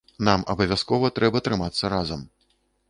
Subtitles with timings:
[0.29, 2.27] Нам абавязкова трэба трымацца разам.